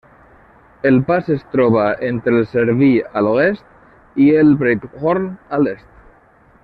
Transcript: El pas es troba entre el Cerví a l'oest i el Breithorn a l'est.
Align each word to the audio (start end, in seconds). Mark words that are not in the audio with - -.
El 0.91 0.95
pas 1.09 1.27
es 1.35 1.43
troba 1.55 1.83
entre 2.07 2.33
el 2.37 2.47
Cerví 2.53 2.89
a 3.21 3.23
l'oest 3.27 4.19
i 4.27 4.31
el 4.41 4.51
Breithorn 4.63 5.29
a 5.59 5.63
l'est. 5.67 5.89